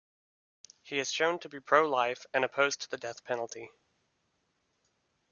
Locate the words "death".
2.97-3.23